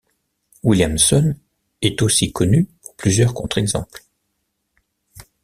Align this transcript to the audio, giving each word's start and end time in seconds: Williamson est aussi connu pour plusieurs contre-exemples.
Williamson 0.63 1.35
est 1.83 2.01
aussi 2.01 2.31
connu 2.33 2.67
pour 2.81 2.95
plusieurs 2.95 3.35
contre-exemples. 3.35 4.01